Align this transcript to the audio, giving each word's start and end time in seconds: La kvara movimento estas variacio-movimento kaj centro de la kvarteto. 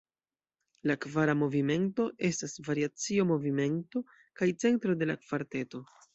La 0.91 0.95
kvara 1.03 1.35
movimento 1.41 2.05
estas 2.31 2.57
variacio-movimento 2.71 4.03
kaj 4.43 4.51
centro 4.67 4.99
de 5.05 5.11
la 5.13 5.19
kvarteto. 5.29 5.85